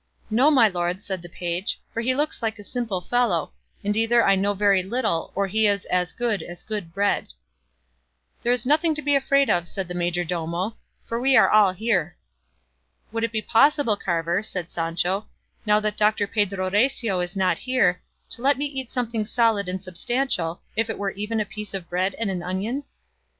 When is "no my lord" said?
0.31-1.03